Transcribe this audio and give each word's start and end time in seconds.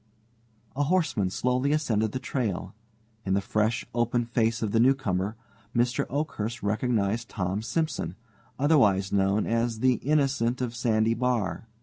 A 0.75 0.85
horseman 0.85 1.29
slowly 1.29 1.71
ascended 1.73 2.11
the 2.11 2.17
trail. 2.17 2.73
In 3.23 3.35
the 3.35 3.39
fresh, 3.39 3.85
open 3.93 4.25
face 4.25 4.63
of 4.63 4.71
the 4.71 4.79
newcomer 4.79 5.35
Mr. 5.75 6.07
Oakhurst 6.09 6.63
recognized 6.63 7.29
Tom 7.29 7.61
Simson, 7.61 8.15
otherwise 8.57 9.11
known 9.13 9.45
as 9.45 9.79
the 9.81 9.97
"Innocent" 9.97 10.59
of 10.59 10.75
Sandy 10.75 11.13
Bar. 11.13 11.67